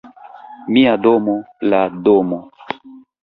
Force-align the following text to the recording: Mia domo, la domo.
Mia 0.77 0.93
domo, 1.03 1.35
la 1.73 1.81
domo. 2.07 2.41